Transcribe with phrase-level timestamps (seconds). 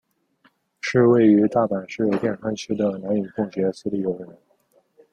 [0.81, 4.35] 是位于大阪市淀川区的男女共学私立幼儿园。